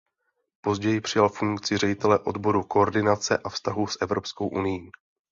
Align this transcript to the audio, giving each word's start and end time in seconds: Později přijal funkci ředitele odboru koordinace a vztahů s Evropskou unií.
Později 0.61 1.01
přijal 1.01 1.29
funkci 1.29 1.77
ředitele 1.77 2.19
odboru 2.19 2.63
koordinace 2.63 3.37
a 3.37 3.49
vztahů 3.49 3.87
s 3.87 3.97
Evropskou 4.01 4.47
unií. 4.47 4.91